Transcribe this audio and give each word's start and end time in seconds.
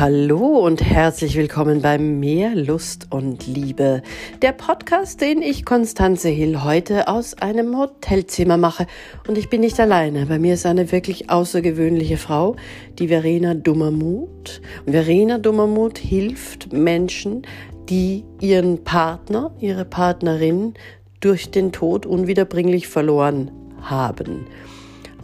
Hallo 0.00 0.60
und 0.60 0.82
herzlich 0.82 1.36
willkommen 1.36 1.82
bei 1.82 1.98
Mehr 1.98 2.54
Lust 2.54 3.08
und 3.10 3.46
Liebe, 3.46 4.00
der 4.40 4.52
Podcast, 4.52 5.20
den 5.20 5.42
ich 5.42 5.66
Konstanze 5.66 6.30
Hill 6.30 6.62
heute 6.64 7.06
aus 7.06 7.34
einem 7.34 7.76
Hotelzimmer 7.76 8.56
mache. 8.56 8.86
Und 9.28 9.36
ich 9.36 9.50
bin 9.50 9.60
nicht 9.60 9.78
alleine. 9.78 10.24
Bei 10.24 10.38
mir 10.38 10.54
ist 10.54 10.64
eine 10.64 10.90
wirklich 10.90 11.28
außergewöhnliche 11.28 12.16
Frau, 12.16 12.56
die 12.98 13.08
Verena 13.08 13.52
Dummermuth. 13.52 14.62
Verena 14.86 15.36
Dummermuth 15.36 15.98
hilft 15.98 16.72
Menschen, 16.72 17.42
die 17.90 18.24
ihren 18.40 18.82
Partner, 18.82 19.54
ihre 19.60 19.84
Partnerin 19.84 20.72
durch 21.20 21.50
den 21.50 21.72
Tod 21.72 22.06
unwiederbringlich 22.06 22.88
verloren 22.88 23.50
haben. 23.82 24.46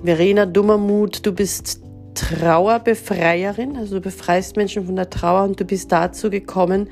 Verena 0.04 0.44
Dummermuth, 0.44 1.24
du 1.24 1.32
bist 1.32 1.80
Trauerbefreierin, 2.16 3.76
also 3.76 3.96
du 3.96 4.00
befreist 4.00 4.56
Menschen 4.56 4.86
von 4.86 4.96
der 4.96 5.10
Trauer 5.10 5.44
und 5.44 5.60
du 5.60 5.64
bist 5.64 5.92
dazu 5.92 6.30
gekommen, 6.30 6.88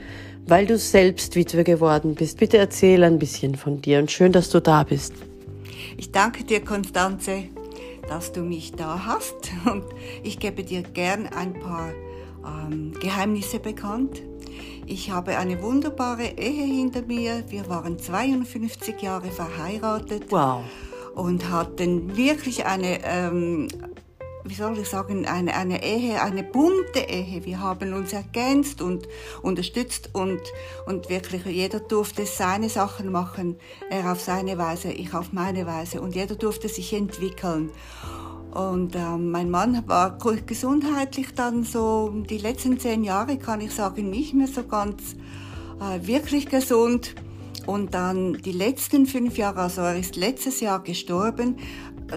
weil 0.47 0.67
du 0.67 0.79
selbst 0.79 1.35
Witwe 1.35 1.65
geworden 1.65 2.15
bist. 2.15 2.39
Bitte 2.39 2.59
erzähl 2.59 3.03
ein 3.03 3.19
bisschen 3.19 3.57
von 3.57 3.81
dir 3.81 3.99
und 3.99 4.11
schön, 4.11 4.33
dass 4.33 4.51
du 4.51 4.61
da 4.61 4.85
bist. 4.85 5.15
Ich 5.97 6.13
danke 6.13 6.45
dir, 6.45 6.63
Konstanze, 6.63 7.45
dass 8.09 8.33
du 8.33 8.43
mich 8.43 8.73
da 8.73 9.07
hast 9.07 9.51
und 9.65 9.85
ich 10.23 10.39
gebe 10.39 10.63
dir 10.63 10.83
gern 10.83 11.27
ein 11.27 11.55
paar 11.55 11.91
ähm, 12.47 12.93
Geheimnisse 13.01 13.59
bekannt. 13.59 14.23
Ich 14.87 15.11
habe 15.11 15.39
eine 15.39 15.63
wunderbare 15.63 16.27
Ehe 16.37 16.65
hinter 16.65 17.03
mir. 17.03 17.43
Wir 17.49 17.67
waren 17.71 17.99
52 17.99 19.01
Jahre 19.01 19.29
verheiratet. 19.29 20.25
Wow. 20.29 20.65
Und 21.15 21.51
hatten 21.51 22.17
wirklich 22.17 22.67
eine 22.67 22.99
ähm, 23.05 23.69
wie 24.45 24.55
soll 24.55 24.79
ich 24.79 24.89
sagen, 24.89 25.27
eine, 25.27 25.55
eine 25.55 25.83
Ehe, 25.83 26.21
eine 26.21 26.43
bunte 26.43 27.01
Ehe. 27.01 27.45
Wir 27.47 27.61
haben 27.61 27.95
uns 27.95 28.13
ergänzt 28.13 28.83
und 28.83 29.09
unterstützt 29.41 30.11
und, 30.13 30.41
und 30.87 31.09
wirklich 31.09 31.47
jeder 31.47 31.81
durfte 31.81 32.27
seine 32.27 32.69
Sachen 32.69 33.11
machen. 33.11 33.57
Er 33.91 34.13
auf 34.13 34.21
seine 34.21 34.59
Weise, 34.59 34.93
ich 34.93 35.15
auf 35.15 35.33
meine 35.33 35.67
Weise. 35.67 36.03
Und 36.03 36.15
jeder 36.15 36.35
durfte 36.35 36.69
sich 36.69 36.93
entwickeln. 36.93 37.71
Und 38.53 38.95
äh, 38.95 39.17
mein 39.17 39.51
Mann 39.51 39.83
war 39.89 40.19
gesundheitlich 40.47 41.35
dann 41.35 41.65
so, 41.65 42.11
die 42.29 42.39
letzten 42.39 42.79
zehn 42.79 43.03
Jahre 43.03 43.39
kann 43.39 43.63
ich 43.63 43.73
sagen, 43.73 44.11
nicht 44.11 44.35
mehr 44.35 44.47
so 44.47 44.63
ganz 44.63 45.17
äh, 45.81 46.07
wirklich 46.07 46.49
gesund. 46.49 47.15
Und 47.67 47.95
dann 47.95 48.35
die 48.35 48.53
letzten 48.53 49.07
fünf 49.07 49.39
Jahre, 49.39 49.63
also 49.63 49.81
er 49.81 49.97
ist 49.97 50.17
letztes 50.17 50.61
Jahr 50.61 50.83
gestorben, 50.83 51.57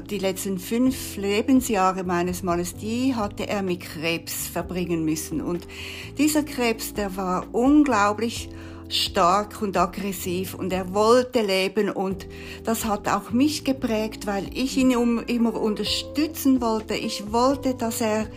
die 0.02 0.18
letzten 0.18 0.60
fünf 0.60 1.18
Lebensjahre 1.18 2.04
meines 2.04 2.44
Mannes, 2.44 2.76
die 2.76 3.16
hatte 3.16 3.48
er 3.48 3.62
mit 3.62 3.82
Krebs 3.82 4.48
verbringen 4.48 5.06
müssen. 5.06 5.42
Und 5.42 5.68
dieser 6.18 6.44
Krebs, 6.44 6.94
der 6.94 7.16
war 7.16 7.48
unglaublich 7.54 8.50
stark 8.90 9.62
und 9.62 9.76
aggressiv 9.78 10.54
und 10.54 10.72
er 10.72 10.94
wollte 10.94 11.42
leben 11.42 11.90
und 11.90 12.28
das 12.64 12.86
hat 12.86 13.08
auch 13.08 13.32
mich 13.32 13.64
geprägt, 13.64 14.28
weil 14.28 14.46
ich 14.54 14.78
ihn 14.78 14.92
immer 14.92 15.60
unterstützen 15.60 16.62
wollte. 16.62 16.96
Ich 16.96 17.32
wollte, 17.32 17.76
dass 17.76 18.02
er 18.02 18.28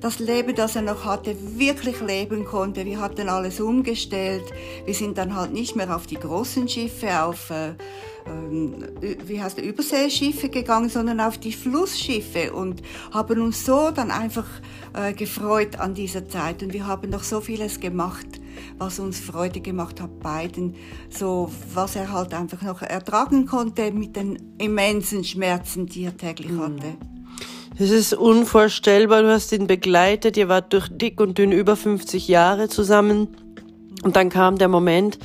das 0.00 0.18
Leben, 0.18 0.54
das 0.56 0.74
er 0.74 0.82
noch 0.82 1.04
hatte, 1.04 1.36
wirklich 1.56 2.00
leben 2.00 2.44
konnte. 2.44 2.84
Wir 2.84 3.00
hatten 3.00 3.28
alles 3.28 3.60
umgestellt. 3.60 4.42
Wir 4.84 4.94
sind 4.94 5.16
dann 5.16 5.36
halt 5.36 5.52
nicht 5.52 5.76
mehr 5.76 5.94
auf 5.94 6.08
die 6.08 6.16
großen 6.16 6.68
Schiffe, 6.68 7.22
auf 7.22 7.50
äh, 7.50 7.74
ähm, 8.26 8.74
wie 8.98 9.40
heißt 9.40 9.58
der, 9.58 9.64
Überseeschiffe 9.64 10.48
gegangen, 10.48 10.88
sondern 10.88 11.20
auf 11.20 11.38
die 11.38 11.52
Flussschiffe 11.52 12.52
und 12.52 12.82
haben 13.12 13.40
uns 13.40 13.64
so 13.64 13.90
dann 13.90 14.10
einfach 14.10 14.46
äh, 14.94 15.12
gefreut 15.12 15.78
an 15.78 15.94
dieser 15.94 16.28
Zeit. 16.28 16.62
Und 16.62 16.72
wir 16.72 16.86
haben 16.86 17.10
noch 17.10 17.22
so 17.22 17.40
vieles 17.40 17.78
gemacht, 17.78 18.26
was 18.82 18.98
uns 18.98 19.20
Freude 19.20 19.60
gemacht 19.60 20.00
hat, 20.00 20.18
beiden. 20.18 20.74
So, 21.08 21.50
was 21.72 21.94
er 21.94 22.12
halt 22.12 22.34
einfach 22.34 22.62
noch 22.62 22.82
ertragen 22.82 23.46
konnte 23.46 23.92
mit 23.92 24.16
den 24.16 24.54
immensen 24.58 25.22
Schmerzen, 25.22 25.86
die 25.86 26.04
er 26.04 26.16
täglich 26.16 26.50
mhm. 26.50 26.62
hatte. 26.62 26.96
Das 27.78 27.90
ist 27.90 28.12
unvorstellbar. 28.12 29.22
Du 29.22 29.30
hast 29.30 29.52
ihn 29.52 29.68
begleitet. 29.68 30.36
Ihr 30.36 30.48
wart 30.48 30.72
durch 30.72 30.88
dick 30.88 31.20
und 31.20 31.38
dünn 31.38 31.52
über 31.52 31.76
50 31.76 32.26
Jahre 32.26 32.68
zusammen. 32.68 33.28
Und 34.02 34.16
dann 34.16 34.30
kam 34.30 34.58
der 34.58 34.68
Moment, 34.68 35.18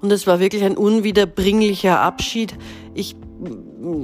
und 0.00 0.12
es 0.12 0.26
war 0.26 0.38
wirklich 0.38 0.62
ein 0.62 0.76
unwiederbringlicher 0.76 1.98
Abschied. 2.00 2.54
Ich, 2.94 3.16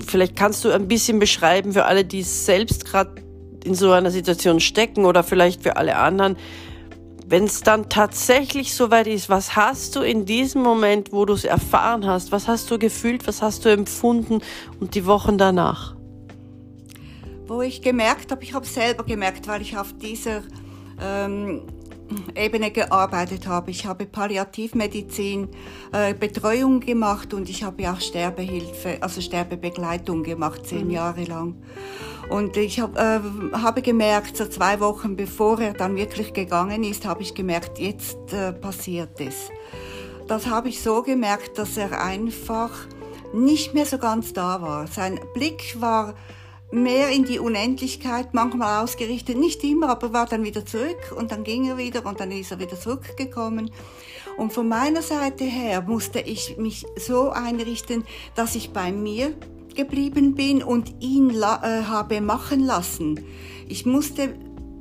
vielleicht 0.05 0.35
kannst 0.35 0.65
du 0.65 0.71
ein 0.71 0.89
bisschen 0.89 1.19
beschreiben 1.19 1.73
für 1.73 1.85
alle, 1.85 2.05
die 2.05 2.23
selbst 2.23 2.85
gerade 2.87 3.23
in 3.65 3.75
so 3.75 3.93
einer 3.93 4.11
Situation 4.11 4.61
stecken 4.61 5.05
oder 5.05 5.23
vielleicht 5.23 5.63
für 5.63 5.77
alle 5.77 5.97
anderen, 5.97 6.37
wenn 7.27 7.45
es 7.45 7.63
dann 7.63 7.89
tatsächlich 7.89 8.75
soweit 8.75 9.07
ist, 9.07 9.29
was 9.29 9.57
hast 9.57 9.97
du 9.97 10.01
in 10.01 10.27
diesem 10.27 10.63
Moment, 10.63 11.13
wo 11.13 11.25
du 11.25 11.33
es 11.33 11.45
erfahren 11.45 12.07
hast, 12.07 12.33
was 12.33 12.49
hast 12.49 12.71
du 12.71 12.79
gefühlt, 12.79 13.27
was 13.27 13.41
hast 13.41 13.65
du 13.65 13.71
empfunden 13.71 14.41
und 14.81 14.95
die 14.95 15.07
Wochen 15.07 15.39
danach? 15.39 15.95
Wo 17.47 17.63
ich 17.63 17.83
gemerkt 17.83 18.31
habe, 18.31 18.43
ich 18.43 18.55
habe 18.55 18.67
selber 18.67 19.05
gemerkt, 19.05 19.49
weil 19.49 19.63
ich 19.63 19.77
auf 19.77 19.93
dieser 19.95 20.43
ähm, 21.01 21.63
Ebene 22.35 22.71
gearbeitet 22.71 23.47
habe. 23.47 23.71
Ich 23.71 23.87
habe 23.87 24.07
Palliativmedizin, 24.07 25.49
äh, 25.93 26.15
Betreuung 26.15 26.81
gemacht 26.81 27.33
und 27.35 27.49
ich 27.49 27.65
habe 27.65 27.91
auch 27.91 28.01
Sterbehilfe, 28.01 28.99
also 29.01 29.21
Sterbebegleitung 29.21 30.23
gemacht, 30.23 30.67
zehn 30.67 30.87
mhm. 30.87 30.93
Jahre 30.93 31.25
lang. 31.25 31.57
Und 32.29 32.57
ich 32.57 32.81
hab, 32.81 32.97
äh, 32.97 33.21
habe 33.53 33.83
gemerkt, 33.83 34.37
so 34.37 34.47
zwei 34.47 34.81
Wochen 34.81 35.17
bevor 35.17 35.61
er 35.61 35.75
dann 35.75 35.97
wirklich 35.97 36.33
gegangen 36.33 36.83
ist, 36.83 37.05
habe 37.05 37.23
ich 37.23 37.35
gemerkt, 37.35 37.79
jetzt 37.79 38.33
äh, 38.33 38.53
passiert 38.53 39.21
es. 39.21 39.51
Das 40.27 40.47
habe 40.47 40.71
ich 40.71 40.81
so 40.81 41.03
gemerkt, 41.03 41.59
dass 41.59 41.77
er 41.77 42.03
einfach 42.03 42.71
nicht 43.35 43.75
mehr 43.75 43.85
so 43.85 43.99
ganz 43.99 44.33
da 44.33 44.63
war. 44.63 44.87
Sein 44.87 45.21
Blick 45.35 45.81
war 45.81 46.15
mehr 46.71 47.11
in 47.11 47.25
die 47.25 47.39
Unendlichkeit 47.39 48.33
manchmal 48.33 48.83
ausgerichtet, 48.83 49.37
nicht 49.37 49.63
immer, 49.63 49.91
aber 49.91 50.13
war 50.13 50.27
dann 50.27 50.45
wieder 50.45 50.65
zurück 50.65 51.15
und 51.17 51.31
dann 51.31 51.45
ging 51.45 51.69
er 51.69 51.77
wieder 51.77 52.05
und 52.05 52.21
dann 52.21 52.31
ist 52.31 52.51
er 52.51 52.59
wieder 52.59 52.79
zurückgekommen. 52.79 53.71
Und 54.37 54.53
von 54.53 54.67
meiner 54.67 55.03
Seite 55.03 55.45
her 55.45 55.83
musste 55.83 56.21
ich 56.21 56.57
mich 56.57 56.85
so 56.97 57.31
einrichten, 57.31 58.05
dass 58.35 58.57
ich 58.57 58.73
bei 58.73 58.91
mir 58.91 59.35
geblieben 59.75 60.35
bin 60.35 60.63
und 60.63 60.95
ihn 61.01 61.31
äh, 61.31 61.43
habe 61.43 62.21
machen 62.21 62.61
lassen. 62.61 63.21
Ich 63.69 63.87
musste 63.87 64.35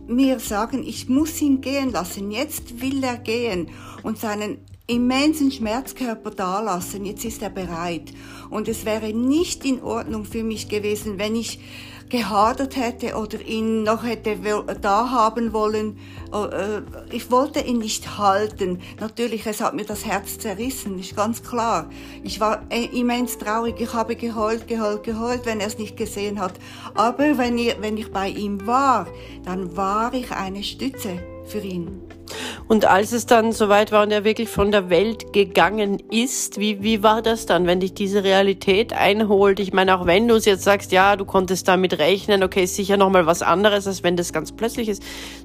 mir 0.07 0.39
sagen, 0.39 0.83
ich 0.85 1.09
muss 1.09 1.41
ihn 1.41 1.61
gehen 1.61 1.91
lassen. 1.91 2.31
Jetzt 2.31 2.81
will 2.81 3.03
er 3.03 3.17
gehen 3.17 3.69
und 4.03 4.17
seinen 4.17 4.57
immensen 4.87 5.51
Schmerzkörper 5.51 6.31
dalassen. 6.31 7.05
Jetzt 7.05 7.25
ist 7.25 7.41
er 7.41 7.49
bereit. 7.49 8.11
Und 8.49 8.67
es 8.67 8.85
wäre 8.85 9.13
nicht 9.13 9.65
in 9.65 9.81
Ordnung 9.81 10.25
für 10.25 10.43
mich 10.43 10.67
gewesen, 10.67 11.17
wenn 11.17 11.35
ich 11.35 11.59
gehadert 12.09 12.75
hätte 12.75 13.15
oder 13.15 13.41
ihn 13.41 13.83
noch 13.83 14.03
hätte 14.03 14.37
da 14.81 15.09
haben 15.09 15.53
wollen. 15.53 15.97
Äh, 16.31 16.81
ich 17.11 17.31
wollte 17.31 17.59
ihn 17.61 17.79
nicht 17.79 18.17
halten. 18.17 18.81
Natürlich, 18.99 19.45
es 19.45 19.61
hat 19.61 19.73
mir 19.73 19.85
das 19.85 20.05
Herz 20.05 20.37
zerrissen, 20.37 20.99
ist 20.99 21.15
ganz 21.15 21.43
klar. 21.43 21.89
Ich 22.23 22.39
war 22.39 22.63
äh, 22.69 22.85
immens 22.85 23.37
traurig. 23.37 23.75
Ich 23.79 23.93
habe 23.93 24.15
geheult, 24.15 24.67
geheult, 24.67 25.03
geheult, 25.03 25.45
wenn 25.45 25.59
er 25.59 25.67
es 25.67 25.77
nicht 25.77 25.97
gesehen 25.97 26.39
hat. 26.39 26.53
Aber 26.93 27.37
wenn 27.37 27.57
ich 27.57 28.11
bei 28.11 28.29
ihm 28.29 28.65
war, 28.67 29.07
dann 29.43 29.75
war 29.75 30.13
ich 30.13 30.31
eine 30.31 30.63
Stütze 30.63 31.19
für 31.45 31.59
ihn. 31.59 32.01
Und 32.67 32.85
als 32.85 33.11
es 33.11 33.25
dann 33.25 33.51
soweit 33.51 33.91
war 33.91 34.03
und 34.03 34.11
er 34.11 34.23
wirklich 34.23 34.49
von 34.49 34.71
der 34.71 34.89
Welt 34.89 35.33
gegangen 35.33 35.99
ist, 36.11 36.59
wie, 36.59 36.81
wie 36.81 37.03
war 37.03 37.21
das 37.21 37.45
dann, 37.45 37.67
wenn 37.67 37.79
dich 37.79 37.93
diese 37.93 38.23
Realität 38.23 38.93
einholt? 38.93 39.59
Ich 39.59 39.73
meine, 39.73 39.97
auch 39.97 40.05
wenn 40.05 40.27
du 40.27 40.35
es 40.35 40.45
jetzt 40.45 40.63
sagst, 40.63 40.91
ja, 40.91 41.15
du 41.15 41.25
konntest 41.25 41.67
damit 41.67 41.97
rechnen, 41.99 42.43
okay, 42.43 42.63
ist 42.63 42.75
sicher 42.75 42.97
nochmal 42.97 43.25
was 43.25 43.41
anderes, 43.41 43.85
als 43.85 44.03
wenn 44.03 44.15
das 44.15 44.31
ganz 44.31 44.51
plötzlich 44.53 44.87
ist. 44.89 45.03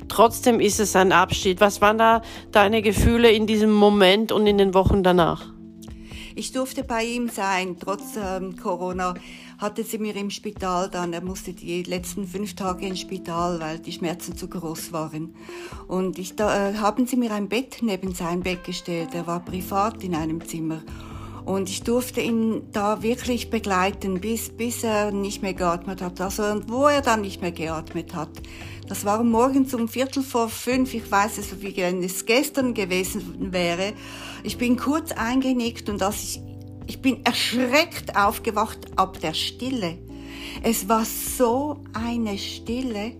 Trotzdem 0.09 0.61
ist 0.61 0.81
es 0.81 0.95
ein 0.97 1.13
Abschied. 1.13 1.61
Was 1.61 1.81
waren 1.81 1.99
da 1.99 2.23
deine 2.53 2.83
Gefühle 2.83 3.31
in 3.31 3.47
diesem 3.47 3.73
Moment 3.73 4.33
und 4.33 4.47
in 4.47 4.59
den 4.59 4.75
Wochen 4.75 5.03
danach? 5.03 5.53
Ich 6.39 6.53
durfte 6.53 6.85
bei 6.85 7.03
ihm 7.03 7.29
sein, 7.29 7.77
trotz 7.81 8.17
ähm, 8.17 8.57
Corona 8.57 9.15
hatte 9.59 9.83
sie 9.83 9.99
mir 9.99 10.15
im 10.15 10.31
Spital 10.31 10.89
dann, 10.89 11.13
er 11.13 11.21
musste 11.21 11.53
die 11.53 11.83
letzten 11.83 12.27
fünf 12.27 12.55
Tage 12.55 12.87
ins 12.87 13.01
Spital, 13.01 13.61
weil 13.61 13.81
die 13.81 13.93
Schmerzen 13.93 14.37
zu 14.37 14.49
groß 14.49 14.93
waren. 14.93 15.35
Und 15.89 16.19
ich, 16.19 16.37
da 16.37 16.71
äh, 16.71 16.75
haben 16.77 17.07
sie 17.07 17.17
mir 17.17 17.33
ein 17.33 17.49
Bett 17.49 17.79
neben 17.83 18.15
sein 18.15 18.43
Bett 18.43 18.63
gestellt. 18.63 19.11
Er 19.15 19.27
war 19.27 19.45
privat 19.45 20.05
in 20.05 20.15
einem 20.15 20.47
Zimmer. 20.47 20.83
Und 21.45 21.69
ich 21.71 21.83
durfte 21.83 22.21
ihn 22.21 22.69
da 22.73 23.03
wirklich 23.03 23.51
begleiten, 23.51 24.21
bis, 24.21 24.51
bis 24.51 24.85
er 24.85 25.11
nicht 25.11 25.43
mehr 25.43 25.55
geatmet 25.55 26.03
hat. 26.03 26.21
Also, 26.21 26.45
und 26.45 26.71
wo 26.71 26.87
er 26.87 27.01
dann 27.01 27.23
nicht 27.23 27.41
mehr 27.41 27.53
geatmet 27.53 28.15
hat. 28.15 28.29
Das 28.87 29.05
war 29.05 29.23
morgens 29.25 29.75
um 29.75 29.89
Viertel 29.89 30.23
vor 30.23 30.49
fünf. 30.49 30.95
Ich 30.95 31.11
weiß 31.11 31.39
es, 31.39 31.61
wie 31.61 31.79
es 31.81 32.27
gestern 32.27 32.75
gewesen 32.75 33.53
wäre. 33.53 33.93
Ich 34.45 34.57
bin 34.57 34.77
kurz 34.77 35.13
eingenickt 35.13 35.89
und 35.89 36.03
als 36.03 36.23
ich 36.23 36.48
ich 36.89 37.01
bin 37.01 37.25
erschreckt 37.25 38.17
aufgewacht 38.17 38.79
ab 38.97 39.21
der 39.21 39.35
Stille. 39.35 39.99
Es 40.63 40.89
war 40.89 41.05
so 41.05 41.77
eine 41.93 42.37
Stille, 42.39 43.13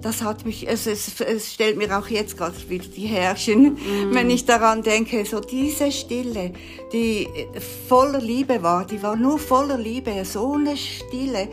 das 0.00 0.22
hat 0.22 0.46
mich, 0.46 0.68
es, 0.68 0.86
es, 0.86 1.20
es 1.20 1.52
stellt 1.52 1.76
mir 1.76 1.96
auch 1.96 2.08
jetzt 2.08 2.36
gerade 2.36 2.54
wieder 2.68 2.86
die 2.86 3.06
Härchen, 3.06 3.74
mm. 3.74 4.14
wenn 4.14 4.30
ich 4.30 4.44
daran 4.46 4.82
denke, 4.82 5.24
so 5.24 5.40
diese 5.40 5.92
Stille, 5.92 6.52
die 6.92 7.28
voller 7.88 8.20
Liebe 8.20 8.62
war, 8.62 8.86
die 8.86 9.02
war 9.02 9.16
nur 9.16 9.38
voller 9.38 9.78
Liebe, 9.78 10.24
so 10.24 10.54
eine 10.54 10.76
Stille. 10.76 11.48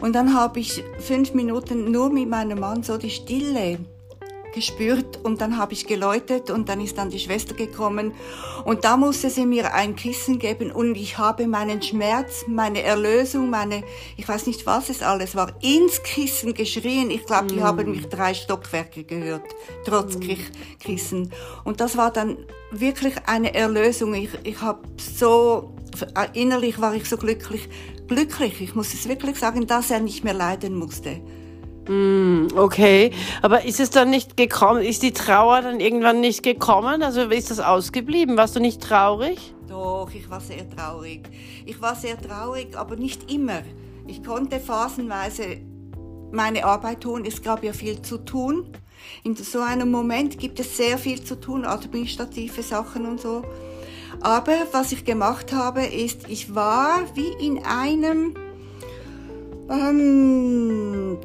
Und 0.00 0.14
dann 0.14 0.34
habe 0.34 0.60
ich 0.60 0.82
fünf 0.98 1.34
Minuten 1.34 1.90
nur 1.90 2.10
mit 2.10 2.28
meinem 2.28 2.60
Mann 2.60 2.82
so 2.82 2.96
die 2.96 3.10
Stille 3.10 3.78
gespürt 4.54 5.18
und 5.24 5.40
dann 5.40 5.58
habe 5.58 5.72
ich 5.72 5.86
geläutet 5.86 6.50
und 6.50 6.68
dann 6.68 6.80
ist 6.80 6.96
dann 6.96 7.10
die 7.10 7.18
Schwester 7.18 7.54
gekommen 7.54 8.12
und 8.64 8.84
da 8.84 8.96
musste 8.96 9.28
sie 9.28 9.44
mir 9.44 9.74
ein 9.74 9.96
Kissen 9.96 10.38
geben 10.38 10.70
und 10.70 10.94
ich 10.94 11.18
habe 11.18 11.46
meinen 11.46 11.82
Schmerz, 11.82 12.44
meine 12.46 12.82
Erlösung, 12.82 13.50
meine, 13.50 13.82
ich 14.16 14.26
weiß 14.26 14.46
nicht 14.46 14.64
was 14.64 14.88
es 14.88 15.02
alles 15.02 15.34
war, 15.34 15.52
ins 15.62 16.02
Kissen 16.02 16.54
geschrien. 16.54 17.10
Ich 17.10 17.26
glaube, 17.26 17.48
die 17.48 17.56
mm. 17.56 17.64
haben 17.64 17.90
mich 17.90 18.06
drei 18.08 18.32
Stockwerke 18.32 19.04
gehört, 19.04 19.44
trotz 19.84 20.16
mm. 20.16 20.30
Kissen. 20.78 21.32
Und 21.64 21.80
das 21.80 21.96
war 21.96 22.12
dann 22.12 22.38
wirklich 22.70 23.14
eine 23.26 23.54
Erlösung. 23.54 24.14
Ich, 24.14 24.30
ich 24.44 24.60
habe 24.60 24.80
so, 24.96 25.74
innerlich 26.32 26.80
war 26.80 26.94
ich 26.94 27.08
so 27.08 27.16
glücklich, 27.16 27.68
glücklich, 28.06 28.60
ich 28.60 28.74
muss 28.74 28.94
es 28.94 29.08
wirklich 29.08 29.38
sagen, 29.38 29.66
dass 29.66 29.90
er 29.90 30.00
nicht 30.00 30.24
mehr 30.24 30.34
leiden 30.34 30.74
musste. 30.74 31.20
Mm, 31.88 32.46
okay, 32.56 33.10
aber 33.42 33.64
ist 33.64 33.78
es 33.78 33.90
dann 33.90 34.10
nicht 34.10 34.36
gekommen, 34.36 34.82
ist 34.82 35.02
die 35.02 35.12
Trauer 35.12 35.60
dann 35.60 35.80
irgendwann 35.80 36.20
nicht 36.20 36.42
gekommen? 36.42 37.02
Also 37.02 37.22
ist 37.22 37.50
das 37.50 37.60
ausgeblieben? 37.60 38.36
Warst 38.36 38.56
du 38.56 38.60
nicht 38.60 38.80
traurig? 38.82 39.54
Doch, 39.68 40.08
ich 40.14 40.28
war 40.30 40.40
sehr 40.40 40.68
traurig. 40.70 41.28
Ich 41.66 41.80
war 41.82 41.94
sehr 41.94 42.20
traurig, 42.20 42.76
aber 42.76 42.96
nicht 42.96 43.30
immer. 43.30 43.62
Ich 44.06 44.22
konnte 44.22 44.60
phasenweise 44.60 45.58
meine 46.32 46.64
Arbeit 46.64 47.02
tun. 47.02 47.24
Es 47.26 47.42
gab 47.42 47.62
ja 47.62 47.72
viel 47.72 48.00
zu 48.00 48.18
tun. 48.18 48.66
In 49.22 49.36
so 49.36 49.60
einem 49.60 49.90
Moment 49.90 50.38
gibt 50.38 50.60
es 50.60 50.76
sehr 50.76 50.96
viel 50.96 51.22
zu 51.22 51.38
tun, 51.38 51.64
administrative 51.64 52.62
Sachen 52.62 53.06
und 53.06 53.20
so. 53.20 53.42
Aber 54.20 54.54
was 54.72 54.92
ich 54.92 55.04
gemacht 55.04 55.52
habe, 55.52 55.84
ist, 55.84 56.28
ich 56.28 56.54
war 56.54 57.02
wie 57.14 57.46
in 57.46 57.62
einem 57.64 58.34
ähm, 59.68 61.18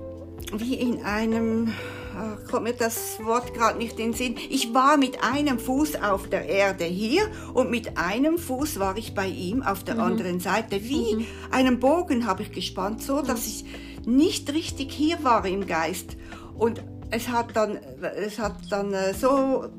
wie 0.55 0.75
in 0.75 1.03
einem, 1.03 1.67
äh, 1.67 2.49
kommt 2.49 2.63
mir 2.63 2.73
das 2.73 3.19
Wort 3.23 3.53
gerade 3.53 3.77
nicht 3.77 3.99
in 3.99 4.11
den 4.11 4.13
Sinn, 4.13 4.35
ich 4.49 4.73
war 4.73 4.97
mit 4.97 5.23
einem 5.23 5.59
Fuß 5.59 6.01
auf 6.01 6.29
der 6.29 6.47
Erde 6.47 6.85
hier 6.85 7.23
und 7.53 7.69
mit 7.69 7.97
einem 7.97 8.37
Fuß 8.37 8.79
war 8.79 8.97
ich 8.97 9.13
bei 9.13 9.27
ihm 9.27 9.61
auf 9.61 9.83
der 9.83 9.95
mhm. 9.95 10.01
anderen 10.01 10.39
Seite. 10.39 10.83
Wie 10.83 11.15
mhm. 11.15 11.25
einen 11.51 11.79
Bogen 11.79 12.25
habe 12.25 12.43
ich 12.43 12.51
gespannt, 12.51 13.03
so 13.03 13.21
dass 13.21 13.45
ich 13.47 13.65
nicht 14.05 14.51
richtig 14.53 14.91
hier 14.91 15.23
war 15.23 15.45
im 15.45 15.67
Geist. 15.67 16.17
Und 16.57 16.81
es 17.11 17.29
hat 17.29 17.55
dann, 17.55 17.79
es 18.17 18.39
hat 18.39 18.55
dann 18.69 18.93
äh, 18.93 19.13
so 19.13 19.69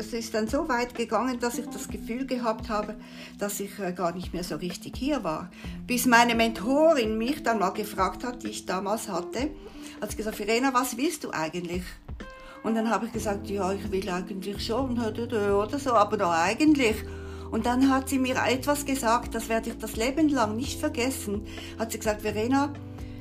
es 0.00 0.14
ist 0.14 0.32
dann 0.32 0.48
so 0.48 0.66
weit 0.68 0.94
gegangen, 0.94 1.38
dass 1.40 1.58
ich 1.58 1.66
das 1.66 1.88
Gefühl 1.88 2.26
gehabt 2.26 2.70
habe, 2.70 2.96
dass 3.38 3.60
ich 3.60 3.78
äh, 3.78 3.92
gar 3.92 4.12
nicht 4.12 4.32
mehr 4.32 4.42
so 4.42 4.56
richtig 4.56 4.96
hier 4.96 5.22
war. 5.22 5.50
Bis 5.86 6.06
meine 6.06 6.34
Mentorin 6.34 7.18
mich 7.18 7.42
dann 7.42 7.58
mal 7.58 7.70
gefragt 7.70 8.24
hat, 8.24 8.42
die 8.42 8.48
ich 8.48 8.64
damals 8.64 9.08
hatte, 9.08 9.50
hat 10.00 10.10
sie 10.10 10.16
gesagt, 10.16 10.36
Verena, 10.36 10.72
was 10.72 10.96
willst 10.96 11.24
du 11.24 11.30
eigentlich? 11.32 11.82
Und 12.62 12.74
dann 12.76 12.88
habe 12.90 13.06
ich 13.06 13.12
gesagt, 13.12 13.48
ja, 13.50 13.72
ich 13.72 13.92
will 13.92 14.08
eigentlich 14.08 14.64
schon 14.64 14.98
oder 14.98 15.78
so, 15.78 15.92
aber 15.92 16.16
doch 16.16 16.32
eigentlich. 16.32 16.96
Und 17.50 17.66
dann 17.66 17.90
hat 17.90 18.08
sie 18.08 18.18
mir 18.18 18.36
etwas 18.48 18.86
gesagt, 18.86 19.34
das 19.34 19.48
werde 19.48 19.70
ich 19.70 19.78
das 19.78 19.96
Leben 19.96 20.28
lang 20.28 20.56
nicht 20.56 20.80
vergessen. 20.80 21.46
Hat 21.78 21.92
sie 21.92 21.98
gesagt, 21.98 22.22
Verena, 22.22 22.72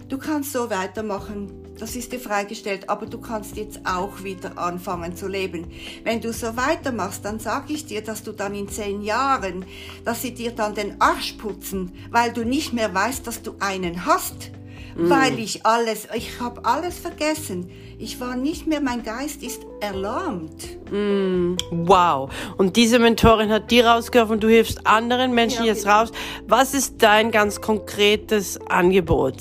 du 0.09 0.17
kannst 0.17 0.51
so 0.51 0.69
weitermachen, 0.69 1.51
das 1.79 1.95
ist 1.95 2.11
dir 2.11 2.19
freigestellt, 2.19 2.89
aber 2.89 3.05
du 3.05 3.19
kannst 3.19 3.55
jetzt 3.55 3.79
auch 3.85 4.23
wieder 4.23 4.57
anfangen 4.57 5.15
zu 5.15 5.27
leben. 5.27 5.67
Wenn 6.03 6.19
du 6.19 6.33
so 6.33 6.57
weitermachst, 6.57 7.23
dann 7.23 7.39
sage 7.39 7.73
ich 7.73 7.85
dir, 7.85 8.03
dass 8.03 8.23
du 8.23 8.33
dann 8.33 8.53
in 8.53 8.67
zehn 8.67 9.01
Jahren, 9.01 9.65
dass 10.03 10.21
sie 10.21 10.33
dir 10.33 10.51
dann 10.51 10.75
den 10.75 10.99
Arsch 10.99 11.33
putzen, 11.33 11.93
weil 12.11 12.33
du 12.33 12.43
nicht 12.43 12.73
mehr 12.73 12.93
weißt, 12.93 13.25
dass 13.25 13.41
du 13.41 13.53
einen 13.59 14.05
hast 14.05 14.51
mm. 14.97 15.09
weil 15.09 15.39
ich 15.39 15.65
alles, 15.65 16.07
ich 16.13 16.39
habe 16.39 16.65
alles 16.65 16.99
vergessen. 16.99 17.69
Ich 17.97 18.19
war 18.19 18.35
nicht 18.35 18.65
mehr, 18.65 18.81
mein 18.81 19.03
Geist 19.03 19.43
ist 19.43 19.61
erlahmt. 19.81 20.77
Mm. 20.91 21.55
Wow. 21.71 22.29
Und 22.57 22.75
diese 22.75 22.99
Mentorin 22.99 23.51
hat 23.51 23.71
dir 23.71 23.85
rausgeholfen, 23.85 24.39
du 24.39 24.47
hilfst 24.47 24.85
anderen 24.85 25.33
Menschen 25.33 25.65
ja, 25.65 25.73
jetzt 25.73 25.85
raus. 25.85 26.11
Was 26.47 26.73
ist 26.73 27.01
dein 27.01 27.31
ganz 27.31 27.61
konkretes 27.61 28.59
Angebot? 28.67 29.35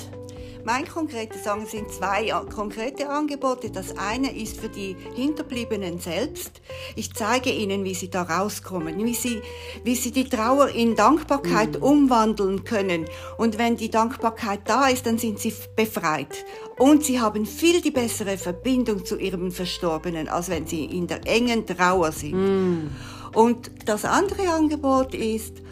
Mein 0.69 0.87
konkretes 0.87 1.45
Sagen 1.45 1.65
sind 1.65 1.91
zwei 1.91 2.31
konkrete 2.55 3.09
Angebote. 3.09 3.71
Das 3.71 3.97
eine 3.97 4.39
ist 4.39 4.61
für 4.61 4.69
die 4.69 4.99
Hinterbliebenen 5.15 5.99
selbst. 5.99 6.61
Ich 6.95 7.15
zeige 7.15 7.51
ihnen, 7.51 7.85
wie 7.85 7.95
sie 7.95 8.11
da 8.11 8.21
rauskommen, 8.21 9.03
wie 9.03 9.15
sie, 9.15 9.41
wie 9.83 9.95
sie 9.95 10.11
die 10.11 10.29
Trauer 10.29 10.69
in 10.69 10.95
Dankbarkeit 10.95 11.77
mhm. 11.77 11.83
umwandeln 11.83 12.65
können. 12.65 13.07
Und 13.39 13.57
wenn 13.57 13.79
die 13.79 13.91
Dankbarkeit 13.91 14.61
da 14.67 14.89
ist, 14.89 15.07
dann 15.07 15.17
sind 15.17 15.39
sie 15.39 15.55
befreit. 15.75 16.45
Und 16.77 17.03
sie 17.03 17.19
haben 17.19 17.47
viel 17.47 17.81
die 17.81 17.91
bessere 17.91 18.37
Verbindung 18.37 19.07
zu 19.07 19.17
ihrem 19.17 19.51
Verstorbenen, 19.51 20.29
als 20.29 20.51
wenn 20.51 20.67
sie 20.67 20.85
in 20.85 21.07
der 21.07 21.27
engen 21.27 21.65
Trauer 21.65 22.13
sind. 22.13 22.35
Mhm. 22.35 22.91
Und 23.33 23.71
das 23.87 24.05
andere 24.05 24.51
Angebot 24.51 25.15
ist, 25.15 25.63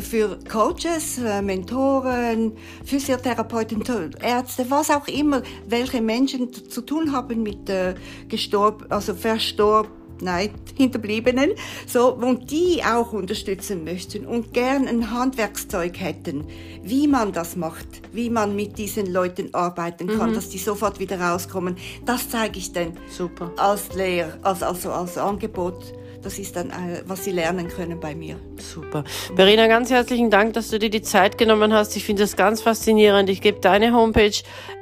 für 0.00 0.38
Coaches, 0.50 1.18
äh, 1.18 1.42
Mentoren, 1.42 2.52
Physiotherapeuten, 2.84 3.82
Ärzte, 4.20 4.66
was 4.70 4.90
auch 4.90 5.06
immer, 5.08 5.42
welche 5.66 6.00
Menschen 6.00 6.52
zu 6.52 6.80
tun 6.80 7.12
haben 7.12 7.42
mit 7.42 7.68
äh, 7.68 7.94
gestorben, 8.28 8.86
also 8.90 9.14
verstorben, 9.14 9.90
nein, 10.20 10.50
Hinterbliebenen, 10.76 11.50
so, 11.86 12.14
und 12.14 12.50
die 12.50 12.82
auch 12.82 13.12
unterstützen 13.12 13.84
möchten 13.84 14.26
und 14.26 14.52
gern 14.54 14.88
ein 14.88 15.10
Handwerkszeug 15.10 16.00
hätten, 16.00 16.44
wie 16.82 17.06
man 17.06 17.32
das 17.32 17.56
macht, 17.56 17.86
wie 18.12 18.30
man 18.30 18.56
mit 18.56 18.78
diesen 18.78 19.12
Leuten 19.12 19.52
arbeiten 19.54 20.06
kann, 20.06 20.30
mhm. 20.30 20.34
dass 20.34 20.48
die 20.48 20.58
sofort 20.58 20.98
wieder 20.98 21.20
rauskommen, 21.20 21.76
das 22.04 22.30
zeige 22.30 22.58
ich 22.58 22.72
dann 22.72 22.92
Super. 23.08 23.52
als 23.56 23.92
Lehr, 23.94 24.38
als, 24.42 24.62
also 24.62 24.90
als 24.92 25.18
Angebot 25.18 25.92
das 26.26 26.40
ist 26.40 26.56
dann, 26.56 26.72
was 27.06 27.22
sie 27.22 27.30
lernen 27.30 27.68
können 27.68 28.00
bei 28.00 28.16
mir. 28.16 28.36
Super. 28.58 29.04
Verena, 29.36 29.68
ganz 29.68 29.90
herzlichen 29.90 30.28
Dank, 30.28 30.54
dass 30.54 30.70
du 30.70 30.80
dir 30.80 30.90
die 30.90 31.00
Zeit 31.00 31.38
genommen 31.38 31.72
hast. 31.72 31.94
Ich 31.96 32.04
finde 32.04 32.24
das 32.24 32.34
ganz 32.34 32.62
faszinierend. 32.62 33.30
Ich 33.30 33.40
gebe 33.40 33.60
deine 33.60 33.92
Homepage 33.92 34.32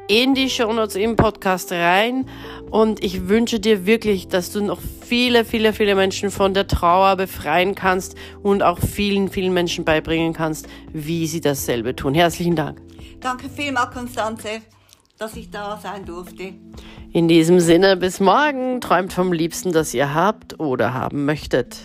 in 0.08 0.34
die 0.34 0.48
Shownotes 0.48 0.96
im 0.96 1.16
Podcast 1.16 1.70
rein 1.70 2.26
und 2.70 3.04
ich 3.04 3.28
wünsche 3.28 3.60
dir 3.60 3.84
wirklich, 3.84 4.28
dass 4.28 4.52
du 4.52 4.62
noch 4.62 4.80
viele, 5.06 5.44
viele, 5.44 5.74
viele 5.74 5.94
Menschen 5.94 6.30
von 6.30 6.54
der 6.54 6.66
Trauer 6.66 7.16
befreien 7.16 7.74
kannst 7.74 8.16
und 8.42 8.62
auch 8.62 8.78
vielen, 8.78 9.28
vielen 9.28 9.52
Menschen 9.52 9.84
beibringen 9.84 10.32
kannst, 10.32 10.66
wie 10.94 11.26
sie 11.26 11.42
dasselbe 11.42 11.94
tun. 11.94 12.14
Herzlichen 12.14 12.56
Dank. 12.56 12.80
Danke 13.20 13.50
vielmals, 13.50 13.92
Konstanze, 13.92 14.62
dass 15.18 15.36
ich 15.36 15.50
da 15.50 15.78
sein 15.82 16.06
durfte. 16.06 16.54
In 17.14 17.28
diesem 17.28 17.60
Sinne, 17.60 17.96
bis 17.96 18.18
morgen. 18.18 18.80
Träumt 18.80 19.12
vom 19.12 19.32
Liebsten, 19.32 19.70
das 19.70 19.94
ihr 19.94 20.14
habt 20.14 20.58
oder 20.58 20.94
haben 20.94 21.24
möchtet. 21.26 21.76